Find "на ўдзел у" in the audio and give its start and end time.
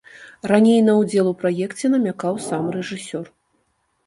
0.87-1.33